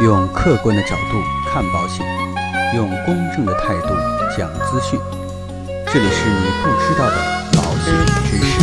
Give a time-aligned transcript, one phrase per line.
[0.00, 2.04] 用客观的角度看保险，
[2.74, 3.94] 用公正的态度
[4.36, 4.98] 讲资讯。
[5.86, 7.16] 这里是你不知道的
[7.52, 7.94] 保险
[8.24, 8.60] 知识。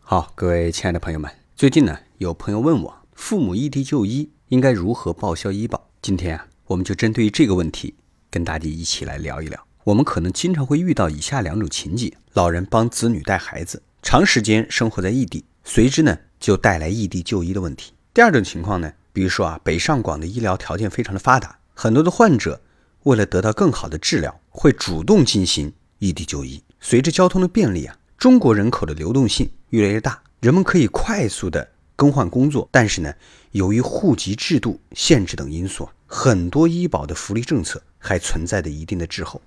[0.00, 5.88] 好，各位亲爱的朋友们，最近呢，有朋友问我，父母异地就医应该如何报销医保？
[6.00, 7.96] 今天啊，我们就针对这个问题，
[8.30, 9.60] 跟大家一起来聊一聊。
[9.82, 17.92] 我们可能经常会遇到以下两种情景：老人帮子女带孩子，长时间生活在异地，随之呢就带来异地就医的问题。
[18.14, 22.62] 第二种情况呢，比如说啊，北上广的医疗条件非常的发达，很多的患者
[23.02, 26.62] 为了得到更好的治疗，会主动进行异地就医。
[26.78, 33.12] 随着交通的便利啊，中国人口的流动性越来越大，人们可以快速的更换工作，但是呢，
[33.50, 39.42] 由于户籍制度限制等因素，很多医保的福利政策还存在着一定的滞后。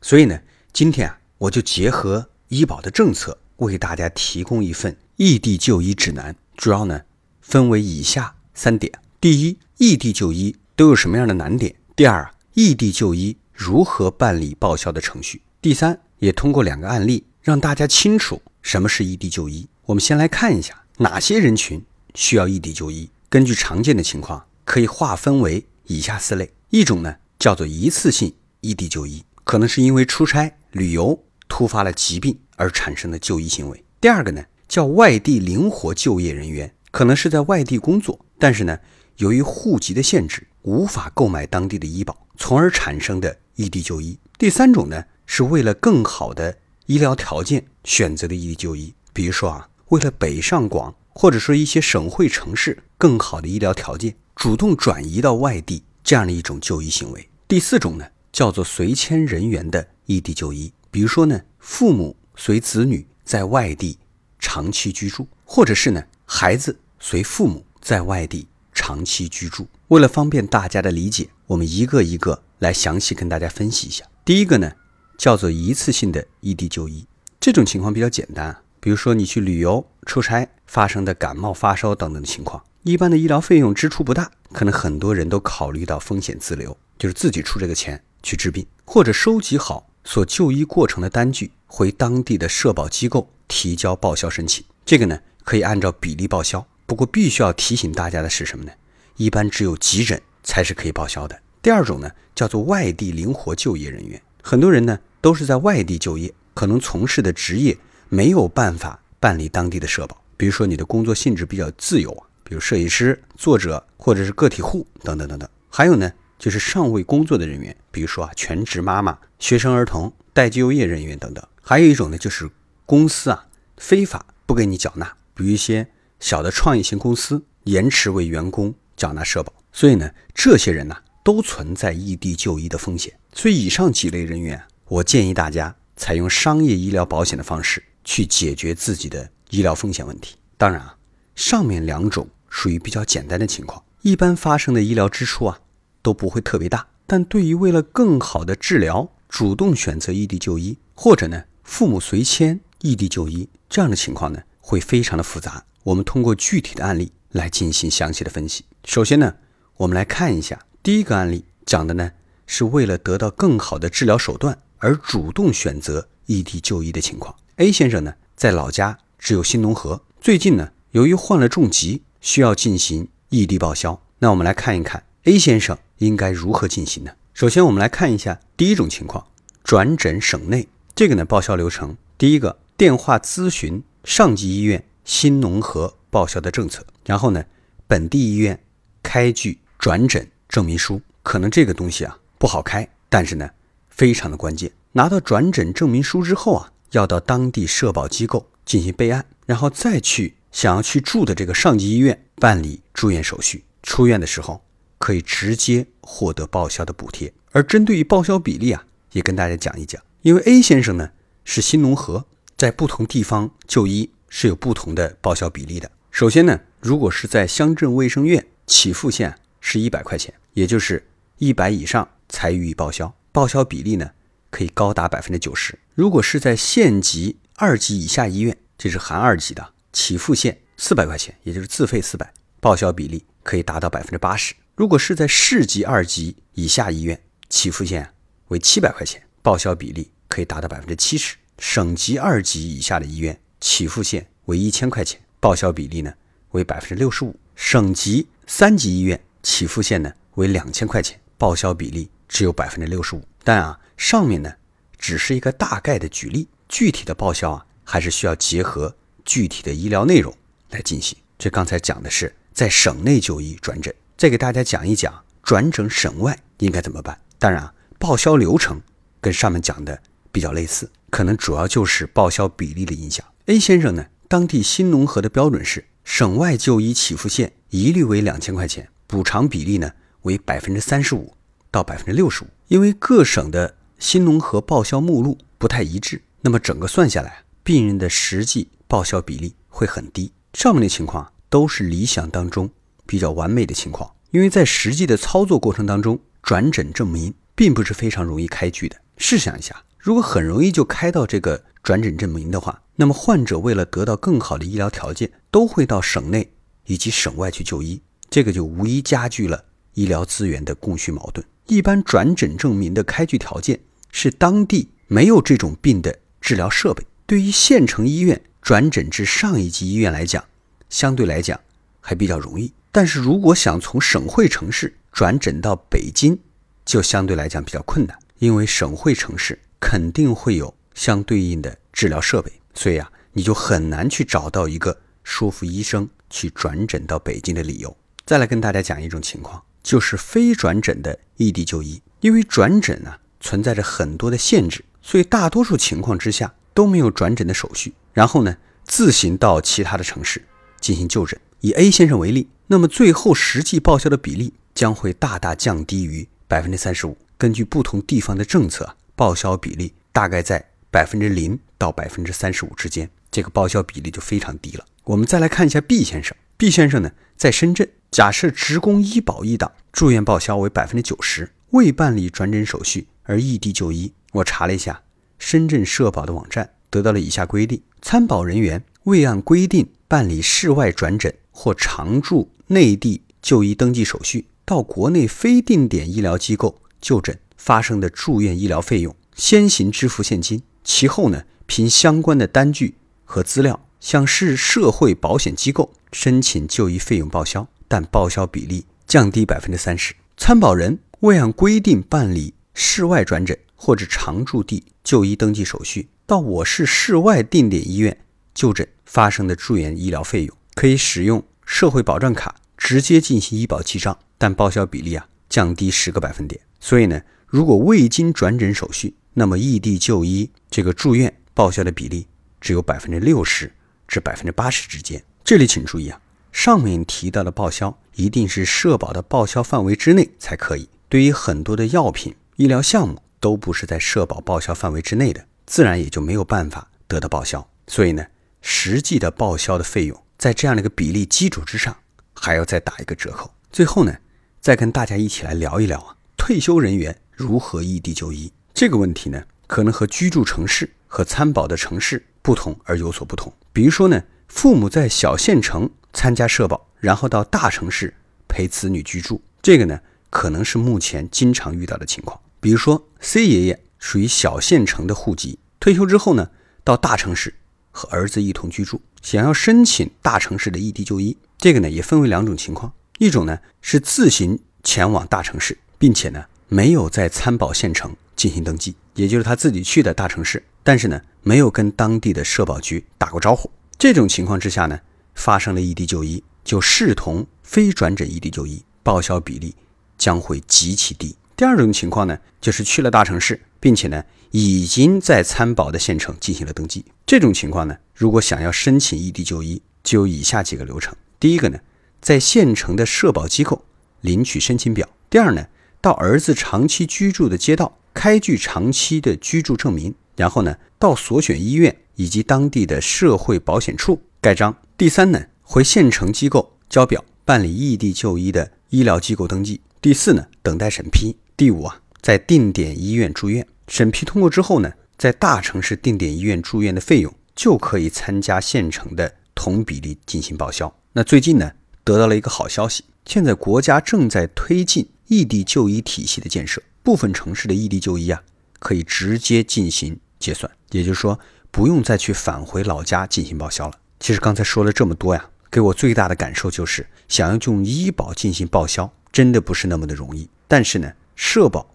[0.00, 0.40] 所以呢，
[0.72, 6.34] 今天啊，我就结合医保的政策，为大家提供一份异地就医指南。
[6.56, 7.02] 主要呢，
[7.40, 19.68] 分为以下三点：第一，异地就医都有什么样的难点；第二，异地就医如何办理报销的程序；第三，也通过两个案例让大家清楚什么是异地就医。
[19.86, 23.10] 我们先来看一下哪些人群需要异地就医。
[23.28, 29.24] 根据常见的情况，可以划分为以下四类：一种呢，叫做一次性异地就医。
[29.42, 33.84] 可能是因为出差、旅游突发了疾病而产生的就医行为。
[34.00, 38.78] 第二个呢，叫外地灵活就业人员，可能是在外地工作，但是呢，
[39.16, 44.18] 由于户籍的限制，无法购买当地的医保，从而产生的异地就医。
[44.38, 57.28] 第三种呢，是为了更好的医疗条件选择的异地就医，比如说啊，为了北上广或者说一些省会城市更好的医疗条件，主动转移到外地这样的一种就医行为。
[57.48, 58.06] 第四种呢？
[58.32, 63.98] 叫做随迁人员的异地就医，比如说呢，父母随子女在外地
[64.38, 69.66] 长期居住，或者是呢，孩子随父母在外地长期居住。
[69.88, 74.04] 为了方便大家的理解，我们一个一个来详细跟大家分析一下。
[74.24, 74.72] 第一个呢，
[75.16, 77.06] 叫做一次性的异地就医，
[77.40, 88.02] 这种情况比较简单啊，比如说你去旅游、出差发生的感冒、发烧等等的情况，一般的医疗费用支出不大，可能很多人都考虑到风险自留，就是自己出这个钱。
[88.24, 94.62] 去治病，或者收集好所就医过程的单据，回当地的社保机构提交报销申请。
[94.84, 96.64] 这个呢，可以按照比例报销。
[96.86, 98.72] 不过，必须要提醒大家的是什么呢？
[99.16, 101.40] 一般只有急诊才是可以报销的。
[101.62, 104.20] 第二种呢，叫做外地灵活就业人员。
[104.42, 107.76] 很多人呢都是在外地就业，可能从事的职业
[108.10, 110.22] 没有办法办理当地的社保。
[110.36, 112.12] 比如说，你的工作性质比较自由，
[112.44, 115.48] 比如设计师、作者或者是个体户等等等等。
[115.70, 116.12] 还有呢。
[116.38, 121.46] 就是尚未工作的人员，比如说啊，全职妈妈、学生儿童、待就业人员等等。
[121.62, 122.50] 还有一种呢，就是
[122.84, 123.46] 公司啊
[123.76, 125.86] 非法不给你缴纳，比如一些
[126.20, 129.52] 小的创业型公司延迟为员工缴纳社保。
[129.72, 133.12] 所以呢，这些人呢都存在异地就医的风险。
[133.32, 140.36] 所以以上几类人员，我建议大家采用商业医疗保险的方式去解决自己的医疗风险问题。
[140.56, 140.96] 当然啊，
[141.34, 145.58] 上面两种属于比较简单的情况，一般发生的医疗支出啊。
[146.04, 155.64] 都不会特别大，但对于为了更好的治疗，主动选择异地就医，或者呢父母随迁异地就医这样的情况呢，会非常的复杂。
[155.82, 158.64] 我们通过具体的案例来进行详细的分析。
[158.84, 159.34] 首先呢，
[159.78, 162.12] 我们来看一下第一个案例，讲的呢
[162.46, 167.34] 是为了得到更好的治疗手段而主动选择异地就医的情况。
[167.56, 174.02] A 先生呢在老家只有新农合，最近呢由于患了重疾，需要进行异地报销。
[174.18, 175.78] 那我们来看一看 A 先生。
[175.98, 177.12] 应该如何进行呢？
[177.32, 179.24] 首先，我们来看一下第一种情况，
[179.62, 181.96] 转诊省内这个呢报销流程。
[182.18, 187.44] 第一个，电话咨询上级医院新农合报销的政策，然后呢，
[187.86, 188.60] 本地医院
[189.04, 191.00] 开具转诊证明书。
[191.22, 193.48] 可能这个东西啊不好开，但是呢
[193.88, 194.70] 非常的关键。
[194.92, 203.64] 拿到转诊证明书之后啊，要到当地社保机构进行备案，然后再去想要去住的这个上级医院办理住院手续。
[203.84, 204.60] 出院的时候。
[205.04, 210.02] 可以直接获得报销的补贴，而针对于报销比例啊，也跟大家讲一讲。
[210.22, 211.10] 因为 A 先生呢
[211.44, 212.24] 是新农合，
[212.56, 215.90] 在不同地方就医是有不同的报销比例的。
[216.10, 224.10] 首先呢，如果是在乡镇卫生院，起付线是一百块钱，也就是一百以上才予以报销，报销比例呢
[224.48, 225.78] 可以高达百分之九十。
[225.94, 234.54] 如果是在县级二级以下医院，这是含二级的，起付线四百块钱，也就是自费四百，报销比例可以达到百分之八十。
[234.76, 238.12] 如果是在市级二级以下医院，起付线
[238.48, 246.12] 为七百块钱，报销比例可以达到百分之七十；省级二级以下的医院，起付线为一千块钱，报销比例呢
[246.50, 253.22] 为百分之六十五；省级三级医院起付线呢为两千块钱，报销比例只有百分之六十五。
[253.44, 254.52] 但啊，上面呢
[254.98, 260.36] 只是一个大概的举例，具体的报销啊还是需要结合具体的医疗内容
[260.70, 261.16] 来进行。
[261.38, 267.20] 这刚才讲的是在省内就医转诊，再给大家讲一讲转诊省外应该怎么办。
[267.38, 268.80] 当然啊，报销流程
[269.20, 270.00] 跟上面讲的
[270.30, 273.24] 比较类似，可能主要就是报销比例的影响。
[273.46, 279.90] A 先生呢，当地新农合的标准是省外就医起付线一律为两千块钱，补偿比例呢
[280.22, 281.34] 为百分之三十五
[281.70, 282.46] 到百分之六十五。
[282.68, 290.32] 因为各省的新农合报销目录不太一致，那么整个算下来，病人的实际报销比例会很低。
[290.54, 292.70] 上面的情况都是理想当中
[293.06, 298.96] 比较完美的情况，因为在实际的操作过程当中，转诊证明并不是非常容易开具的。
[299.16, 301.64] 试想一下，如果很容易就开到这个。
[301.84, 306.50] 转诊证明的话，那么患者为了得到更好的医疗条件，都会到省内
[306.86, 309.62] 以及省外去就医，这个就无疑加剧了
[309.92, 311.46] 医疗资源的供需矛盾。
[311.66, 313.78] 一般转诊证明的开具条件
[314.10, 320.42] 是当地没有这种病的治疗设备，对于县城医院转诊至上一级医院来讲，
[320.88, 321.60] 相对来讲
[322.06, 322.70] 还比较容易。
[322.92, 326.38] 但是如果想从省会城市转诊到北京，
[326.84, 330.72] 就相对来讲比较困难，因为省会城市肯定会有。
[330.94, 337.96] 相对应的治疗设备，所以啊，你就很难去找到一个说服医生去转诊到北京的理由。
[338.24, 350.44] 再来跟大家讲一种情况，就是非转诊的异地就医，因为转诊呢存在着很多的限制，所以大多数情况之下都没有转诊的手续，然后呢自行到其他的城市
[350.80, 351.36] 进行就诊。
[351.64, 357.16] 以 A 先生为例，那么最后实际报销的比例将会大大降低于百分之三十五。
[357.38, 360.66] 根据不同地方的政策，报销比例大概在。
[360.90, 364.84] 百分之零到百分之三十五之间，这个报销比例就非常低了。
[365.02, 374.12] 我们再来看一下 B 先生，B 先生呢在深圳，假设职工医保一档住院报销为百分之九十，未办理转诊手续而异地就医。
[374.34, 375.02] 我查了一下
[375.36, 390.62] 深圳社保的网站，得到了以下规定：参保人员未按规定办理市外转诊或常住内地就医登记手续，到国内非定点医疗机构就诊发生的住院医疗费用，先行支付现金。
[390.84, 392.94] 其后呢，凭相关的单据
[393.24, 400.14] 和资料，向市社会保险机构申请就医费用报销，但报销比例降低百分之三十。
[400.36, 408.16] 参保人未按规定办理市外转诊或者常住地就医登记手续，到我市市外定点医院
[408.54, 416.60] 就诊发生的住院医疗费用，可以使用社会保障卡直接进行医保记账，但报销比例啊降低十个百分点。
[416.80, 422.26] 所以呢，如果未经转诊手续，那么异地就医这个住院报销的比例
[422.60, 423.72] 只有百分之六十
[424.08, 425.22] 至百分之八十之间。
[425.44, 426.20] 这里请注意啊，
[426.50, 430.88] 上面提到的报销一定是社保的报销范围之内才可以。
[431.08, 437.64] 对于很多的药品、医疗项目都不是在社保报销范围之内的，自然也就没有办法得到报销。
[437.86, 438.24] 所以呢，
[438.66, 441.94] 实际的报销的费用在这样的一个比例基础之上，
[442.32, 443.52] 还要再打一个折扣。
[443.70, 444.16] 最后呢，
[444.58, 448.50] 再跟大家一起来聊一聊啊，退休人员如何异地就医。
[448.72, 453.52] 这个问题呢，可能和居住城市和参保的城市不同而有所不同。
[453.70, 458.14] 比如说呢，父母在小县城参加社保，然后到大城市
[458.48, 462.40] 陪子女居住，这个呢，可能是目前经常遇到的情况。
[462.60, 466.48] 比如说 C 爷爷属于小县城的户籍，退休之后呢，
[466.82, 467.54] 到大城市
[467.94, 478.14] 和儿子一同居住，想要申请大城市的异地就医，这个呢，也分为两种情况：一种呢是自行前往大城市，并且呢没有在参保县城。
[478.36, 483.70] 进行登记，也就是他自己去的大城市，但是呢，没有跟当地的社保局打过招呼。
[483.96, 485.00] 这种情况之下呢，
[485.36, 489.72] 发生了异地就医，就视同非转诊异地就医，报销比例
[490.18, 491.36] 将会极其低。
[491.56, 497.04] 第二种情况呢，就是去了大城市，并且呢，已经在参保的县城进行了登记。
[497.26, 501.78] 这种情况呢，如果想要申请异地就医，就有以下几个流程：第一个呢，
[502.20, 503.84] 在县城的社保机构
[504.20, 505.66] 领取申请表；第二呢，
[506.00, 507.98] 到儿子长期居住的街道。
[508.14, 514.76] 开具长期的居住证明，然后呢，到所选医院以及当地的社会保险处盖章。
[514.96, 519.80] 第三呢，回县城机构交表办理异地就医的医疗机构登记。
[520.00, 521.36] 第四呢，等待审批。
[521.56, 530.92] 第五啊，在定点医院住院，审批通过之后呢，在大城市定点医院住院的费用就可以参加县城的同比例进行报销。
[531.12, 531.70] 那最近呢，
[532.02, 536.82] 得到了一个好消息，现在国家正在推进异地就医体系的建设。
[537.04, 538.42] 部分城市的异地就医啊，
[538.80, 541.38] 可以直接进行结算，也就是说
[541.70, 543.94] 不用再去返回老家进行报销了。
[544.18, 550.48] 其实刚才说了这么多呀，给我最大的感受就是，想要用医保进行报销，真的不是那么的容易。
[550.66, 551.86] 但是呢，社保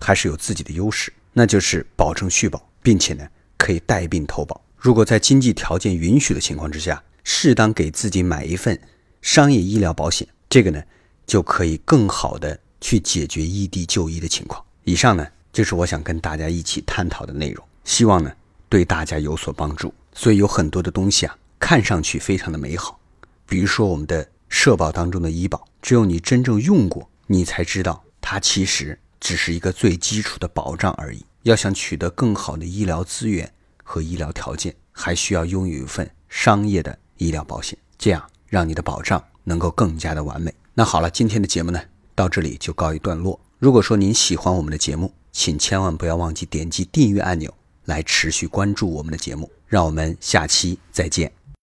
[0.00, 4.60] 还是有自己的优势，那就是保证续保，并且呢可以带病投保。
[4.76, 8.78] 如果在经济条件允许的情况之下，适当给自己买一份
[9.22, 10.82] 商业医疗保险，这个呢
[11.26, 14.62] 就可以更好的去解决异地就医的情况。
[14.84, 18.30] 以上呢就是我想跟大家一起探讨的内容，希望呢
[18.68, 19.92] 对大家有所帮助。
[20.12, 23.00] 所以有很多的东西啊，看上去非常的美好，
[23.46, 31.22] 比如说我们的社保当中的医保，只有你真正用过，你才知道它其实只是一个最基础的保障而已。
[31.42, 33.52] 要想取得更好的医疗资源。
[33.86, 40.54] 和医疗条件，还需要拥有一份商业的医疗保险，这样让你的保障能够更加的完美。
[40.72, 41.78] 那好了，今天的节目呢，
[42.14, 43.38] 到这里就告一段落。
[43.58, 47.52] 如果说您喜欢我们的节目，请千万不要忘记点击订阅按钮
[47.84, 49.52] 来持续关注我们的节目。
[49.68, 51.43] 让我们下期再见。